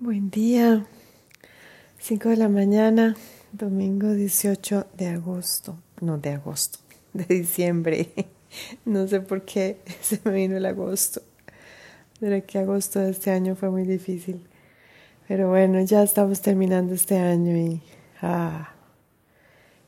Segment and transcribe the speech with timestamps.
[0.00, 0.86] Buen día,
[1.98, 3.16] 5 de la mañana,
[3.50, 6.78] domingo 18 de agosto, no de agosto,
[7.12, 8.08] de diciembre.
[8.84, 11.20] No sé por qué se me vino el agosto.
[12.20, 14.46] Pero que agosto de este año fue muy difícil.
[15.26, 17.82] Pero bueno, ya estamos terminando este año y
[18.22, 18.72] ah,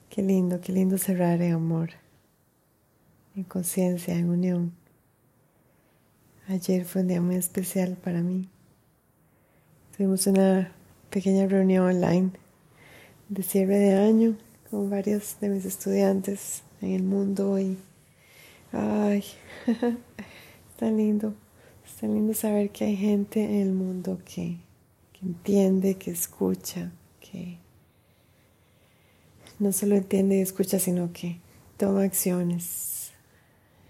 [0.09, 1.91] qué lindo, qué lindo cerrar en amor,
[3.37, 4.73] en conciencia, en unión.
[6.49, 8.49] Ayer fue un día muy especial para mí.
[10.01, 10.73] Tuvimos una
[11.11, 12.31] pequeña reunión online
[13.29, 14.35] de cierre de año
[14.71, 17.77] con varios de mis estudiantes en el mundo y
[18.73, 19.23] ay,
[20.79, 21.35] tan lindo,
[21.85, 24.57] es tan lindo saber que hay gente en el mundo que,
[25.13, 27.59] que entiende, que escucha, que
[29.59, 31.41] no solo entiende y escucha, sino que
[31.77, 33.11] toma acciones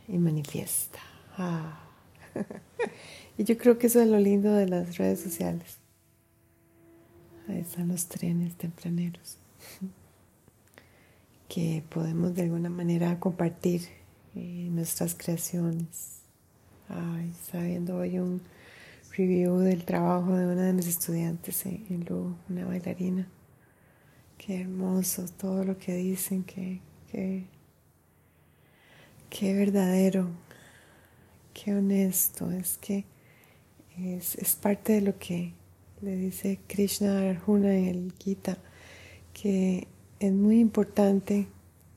[0.08, 0.98] y manifiesta.
[1.38, 1.88] Ah.
[3.38, 5.79] y yo creo que eso es lo lindo de las redes sociales
[7.58, 9.36] Están los trenes tempraneros
[11.48, 13.82] que podemos de alguna manera compartir
[14.36, 16.20] eh, nuestras creaciones.
[16.88, 18.40] Ay, está viendo hoy un
[19.16, 23.28] review del trabajo de una de mis estudiantes en, en una bailarina.
[24.38, 27.46] Qué hermoso todo lo que dicen, qué, qué,
[29.28, 30.28] qué verdadero,
[31.52, 32.50] qué honesto.
[32.50, 33.04] Es que
[33.98, 35.52] es, es parte de lo que
[36.02, 38.56] le dice Krishna Arjuna en el Gita
[39.34, 39.86] que
[40.18, 41.46] es muy importante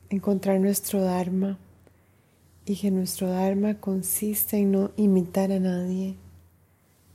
[0.09, 1.57] encontrar nuestro Dharma
[2.65, 6.15] y que nuestro Dharma consiste en no imitar a nadie,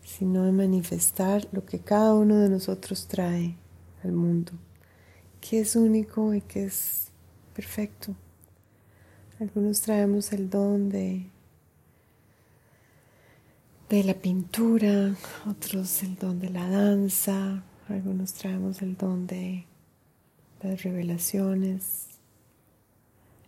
[0.02, 3.56] sino en manifestar lo que cada uno de nosotros trae
[4.02, 4.52] al mundo,
[5.40, 7.08] que es único y que es
[7.54, 8.14] perfecto.
[9.40, 11.30] Algunos traemos el don de
[13.88, 15.14] de la pintura,
[15.46, 19.64] otros el don de la danza, algunos traemos el don de
[20.62, 22.08] las revelaciones,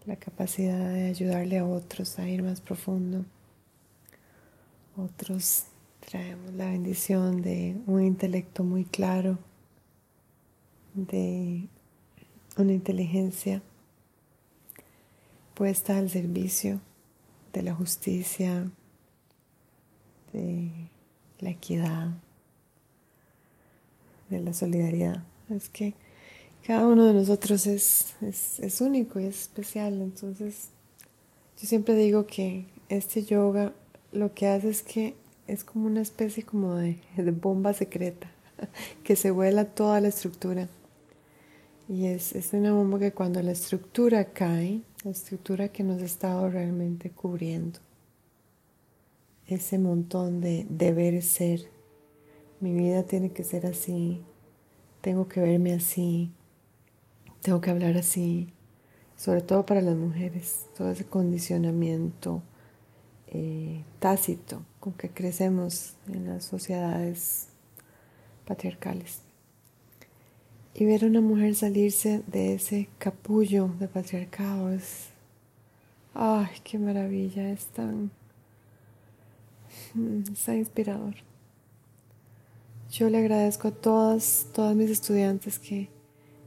[0.06, 3.26] la capacidad de ayudarle a otros a ir más profundo.
[4.96, 5.64] Otros
[6.08, 9.38] traemos la bendición de un intelecto muy claro,
[10.94, 11.68] de
[12.56, 13.60] una inteligencia
[15.52, 16.80] puesta al servicio
[17.52, 18.70] de la justicia,
[20.32, 20.70] de
[21.40, 22.08] la equidad,
[24.28, 25.22] de la solidaridad.
[25.48, 25.94] Es que
[26.66, 30.00] cada uno de nosotros es, es, único y es especial.
[30.00, 30.68] Entonces,
[31.60, 33.72] yo siempre digo que este yoga
[34.12, 35.14] lo que hace es que
[35.46, 38.30] es como una especie como de, de bomba secreta
[39.04, 40.68] que se vuela toda la estructura.
[41.88, 46.04] Y es, es una bomba que cuando la estructura cae, la estructura que nos ha
[46.04, 47.80] estado realmente cubriendo,
[49.50, 51.68] ese montón de deber ser.
[52.60, 54.22] Mi vida tiene que ser así,
[55.00, 56.30] tengo que verme así,
[57.40, 58.52] tengo que hablar así,
[59.16, 62.42] sobre todo para las mujeres, todo ese condicionamiento
[63.28, 67.48] eh, tácito con que crecemos en las sociedades
[68.46, 69.20] patriarcales.
[70.74, 75.08] Y ver a una mujer salirse de ese capullo de patriarcado es,
[76.14, 78.10] ay, qué maravilla, es tan
[80.32, 81.14] está inspirador.
[82.90, 85.88] Yo le agradezco a todas, todas mis estudiantes que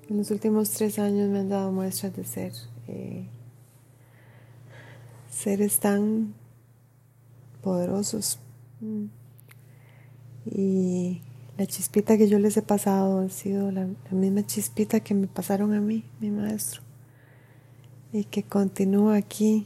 [0.10, 2.52] en los últimos tres años me han dado muestras de ser
[2.90, 3.26] eh,
[5.32, 6.34] seres tan
[7.62, 8.40] poderosos.
[8.82, 9.06] Mm.
[10.46, 11.22] Y
[11.58, 15.28] la chispita que yo les he pasado ha sido la, la misma chispita que me
[15.28, 16.82] pasaron a mí, mi maestro.
[18.12, 19.66] Y que continúa aquí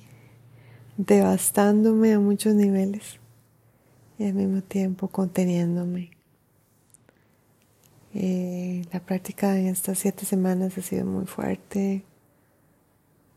[0.98, 3.20] devastándome a muchos niveles
[4.18, 6.12] y al mismo tiempo conteniéndome.
[8.14, 12.04] Eh, la práctica en estas siete semanas ha sido muy fuerte,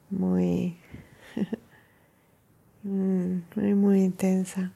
[0.09, 0.79] muy,
[2.83, 4.73] mm, muy, muy intensa.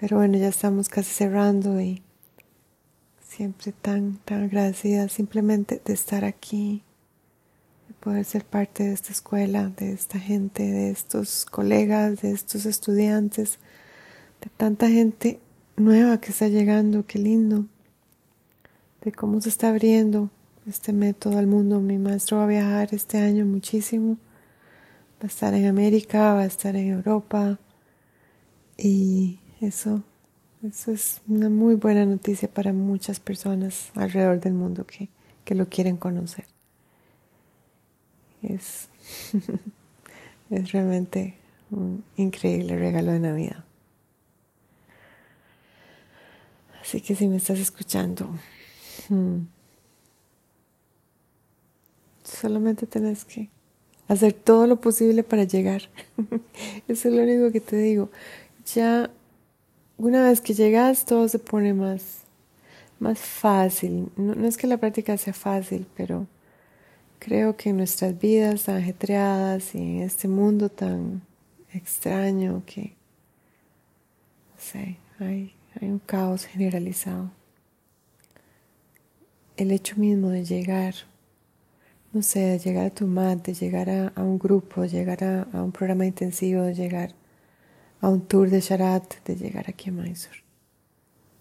[0.00, 2.02] Pero bueno, ya estamos casi cerrando y
[3.20, 6.82] siempre tan, tan agradecida simplemente de estar aquí,
[7.88, 12.64] de poder ser parte de esta escuela, de esta gente, de estos colegas, de estos
[12.64, 13.58] estudiantes
[14.42, 15.40] de tanta gente
[15.76, 17.66] nueva que está llegando, qué lindo,
[19.02, 20.30] de cómo se está abriendo
[20.66, 21.80] este método al mundo.
[21.80, 24.18] Mi maestro va a viajar este año muchísimo,
[25.20, 27.58] va a estar en América, va a estar en Europa
[28.76, 30.02] y eso,
[30.62, 35.08] eso es una muy buena noticia para muchas personas alrededor del mundo que,
[35.44, 36.46] que lo quieren conocer.
[38.42, 38.88] Es,
[40.50, 41.34] es realmente
[41.70, 43.67] un increíble regalo de Navidad.
[46.80, 48.28] Así que si me estás escuchando,
[49.08, 49.38] hmm,
[52.24, 53.48] solamente tenés que
[54.08, 55.82] hacer todo lo posible para llegar.
[56.88, 58.10] Eso es lo único que te digo.
[58.74, 59.10] Ya
[59.96, 62.22] una vez que llegas todo se pone más,
[63.00, 64.10] más fácil.
[64.16, 66.26] No, no es que la práctica sea fácil, pero
[67.18, 71.22] creo que en nuestras vidas tan ajetreadas y en este mundo tan
[71.72, 72.94] extraño que,
[74.54, 77.30] no sé, hay, hay un caos generalizado.
[79.56, 80.94] El hecho mismo de llegar
[82.12, 85.62] no sé, de llegar a tu mat, de llegar a, un grupo, de llegar a,
[85.62, 87.14] un programa intensivo, de llegar
[88.00, 90.42] a un tour de Sharat, de llegar aquí a Mysore.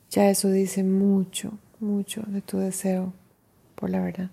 [0.10, 3.14] Ya eso dice mucho, mucho de tu deseo
[3.76, 4.32] por la verdad.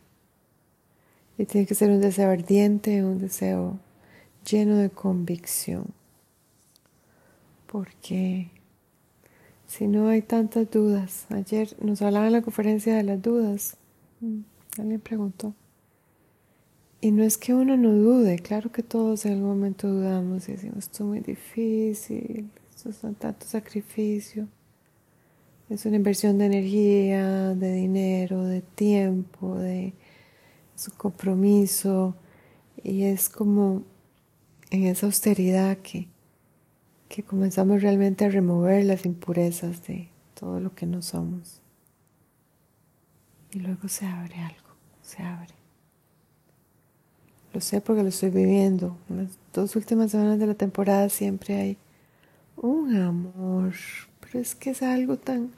[1.39, 3.79] Y tiene que ser un deseo ardiente, un deseo
[4.49, 5.87] lleno de convicción.
[7.67, 8.51] Porque
[9.67, 13.77] si no hay tantas dudas, ayer nos hablaba en la conferencia de las dudas,
[14.21, 14.41] mm,
[14.79, 15.55] alguien preguntó,
[17.01, 20.53] y no es que uno no dude, claro que todos en algún momento dudamos y
[20.53, 24.49] decimos, esto es muy difícil, esto es tanto sacrificio,
[25.69, 29.93] es una inversión de energía, de dinero, de tiempo, de
[30.77, 32.15] su compromiso,
[32.83, 33.83] y es como
[34.71, 36.09] en esa austeridad que,
[37.15, 41.61] que comenzamos realmente a remover las impurezas de todo lo que no somos.
[43.53, 44.71] Y luego se abre algo,
[45.01, 45.55] se abre.
[47.53, 48.99] Lo sé porque lo estoy viviendo.
[49.09, 51.79] En las dos últimas semanas de la temporada siempre hay
[52.57, 53.75] un amor,
[54.19, 55.53] pero es que es algo tan,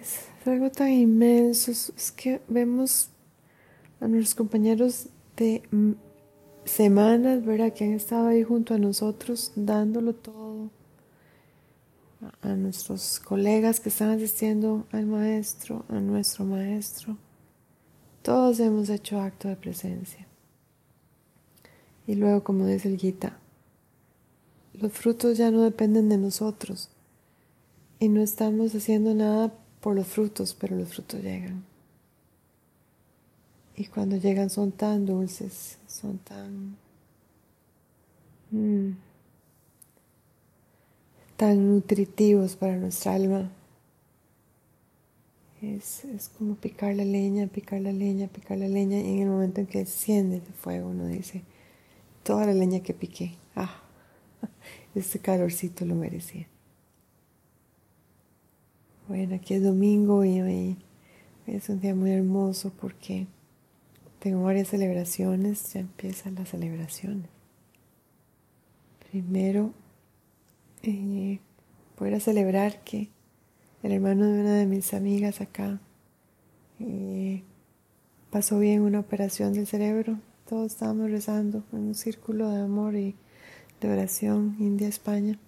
[0.00, 1.72] es algo tan inmenso.
[1.72, 3.10] Es que vemos
[4.00, 5.62] a nuestros compañeros de
[6.64, 7.72] semanas, ¿verdad?
[7.72, 10.70] Que han estado ahí junto a nosotros dándolo todo.
[12.40, 17.18] A nuestros colegas que están asistiendo al maestro, a nuestro maestro.
[18.22, 20.26] Todos hemos hecho acto de presencia.
[22.06, 23.38] Y luego, como dice el Gita,
[24.72, 26.90] los frutos ya no dependen de nosotros.
[27.98, 31.64] Y no estamos haciendo nada por los frutos, pero los frutos llegan.
[33.76, 36.76] Y cuando llegan son tan dulces, son tan...
[38.50, 38.92] Mm,
[41.36, 43.50] tan nutritivos para nuestra alma.
[45.60, 49.28] Es, es, como picar la leña, picar la leña, picar la leña, y en el
[49.28, 51.42] momento en que enciende el fuego uno dice,
[52.22, 53.34] toda la leña que piqué.
[53.56, 53.82] Ah,
[54.94, 56.46] este calorcito lo merecía.
[59.08, 60.76] Bueno, aquí es domingo y hoy
[61.46, 63.26] es un día muy hermoso porque
[64.24, 67.28] tengo varias celebraciones, ya empiezan las celebraciones.
[69.10, 69.74] Primero,
[70.82, 71.40] eh,
[71.98, 73.10] voy celebrar que
[73.82, 75.78] el hermano de una de mis amigas acá
[76.80, 77.42] eh,
[78.30, 80.18] pasó bien una operación del cerebro,
[80.48, 83.16] todos estábamos rezando en un círculo de amor y
[83.82, 85.38] de oración India-España.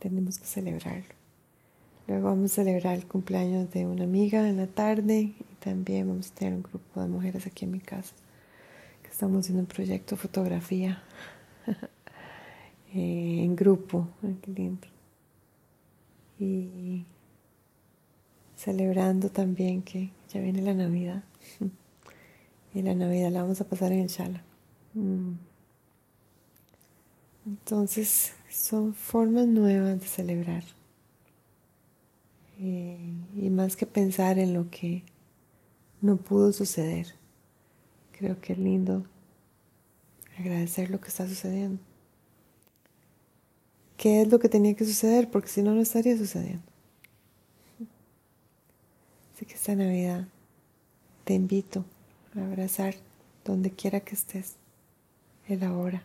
[0.00, 1.14] Tenemos que celebrarlo.
[2.08, 6.34] Luego vamos a celebrar el cumpleaños de una amiga en la tarde también vamos a
[6.34, 8.14] tener un grupo de mujeres aquí en mi casa
[9.02, 11.02] que estamos haciendo un proyecto de fotografía
[12.94, 14.08] eh, en grupo.
[14.42, 14.86] qué lindo.
[16.38, 17.04] Y
[18.56, 21.22] celebrando también que ya viene la Navidad.
[22.74, 24.42] y la Navidad la vamos a pasar en el Shala.
[24.94, 25.32] Mm.
[27.46, 30.64] Entonces son formas nuevas de celebrar.
[32.60, 35.04] Eh, y más que pensar en lo que
[36.00, 37.14] no pudo suceder,
[38.12, 39.04] creo que es lindo
[40.38, 41.80] agradecer lo que está sucediendo.
[43.96, 45.28] ¿Qué es lo que tenía que suceder?
[45.28, 46.62] Porque si no, no estaría sucediendo.
[49.34, 50.28] Así que esta Navidad
[51.24, 51.84] te invito
[52.44, 52.94] abrazar
[53.44, 54.56] donde quiera que estés,
[55.48, 56.02] el ahora,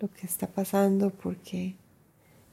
[0.00, 1.76] lo que está pasando porque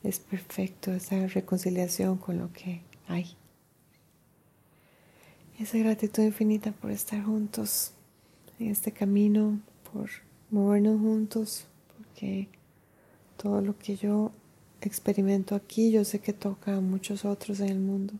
[0.03, 3.35] es perfecto esa reconciliación con lo que hay.
[5.59, 7.91] Esa gratitud infinita por estar juntos
[8.59, 9.59] en este camino,
[9.91, 10.09] por
[10.49, 11.65] movernos juntos,
[11.97, 12.47] porque
[13.35, 14.31] todo lo que yo
[14.79, 18.13] experimento aquí, yo sé que toca a muchos otros en el mundo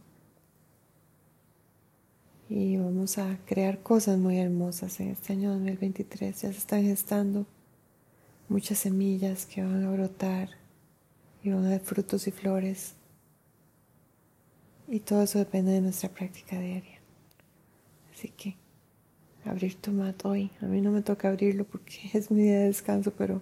[2.50, 6.41] y vamos a crear cosas muy hermosas en este año 2023.
[6.41, 7.46] Ya se están gestando
[8.50, 10.50] muchas semillas que van a brotar
[11.41, 12.96] y van a dar frutos y flores.
[14.88, 16.98] Y todo eso depende de nuestra práctica diaria.
[18.19, 18.57] Así que
[19.45, 20.51] abrir tu mat hoy.
[20.61, 23.41] A mí no me toca abrirlo porque es mi día de descanso, pero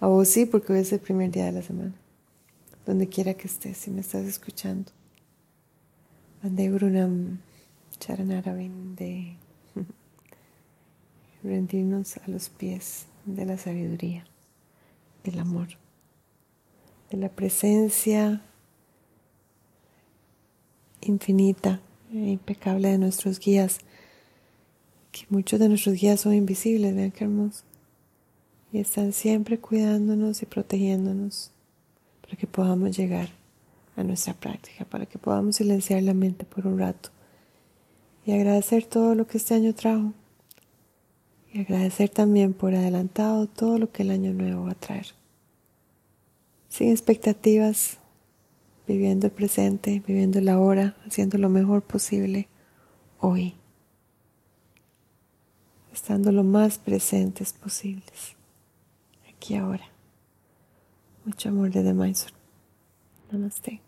[0.00, 1.92] a vos sí porque hoy es el primer día de la semana.
[2.86, 4.92] Donde quiera que estés, si me estás escuchando.
[6.42, 7.40] Vandegrunam
[7.98, 9.36] Charanaravind de
[11.42, 14.24] rendirnos a los pies de la sabiduría,
[15.22, 15.68] del amor,
[17.10, 18.40] de la presencia
[21.02, 23.80] infinita e impecable de nuestros guías,
[25.28, 27.64] muchos de nuestros guías son invisibles, vean qué hermoso,
[28.72, 31.52] y están siempre cuidándonos y protegiéndonos
[32.20, 33.28] para que podamos llegar
[33.96, 37.10] a nuestra práctica, para que podamos silenciar la mente por un rato.
[38.26, 40.12] Y agradecer todo lo que este año trajo.
[41.52, 45.06] Y agradecer también por adelantado todo lo que el año nuevo va a traer.
[46.68, 47.98] Sin expectativas,
[48.88, 52.48] viviendo el presente, viviendo la hora, haciendo lo mejor posible
[53.20, 53.54] hoy,
[55.94, 58.36] estando lo más presentes posibles,
[59.28, 59.86] aquí ahora.
[61.24, 62.34] Mucho amor de The Mysore.
[63.30, 63.83] Namaste.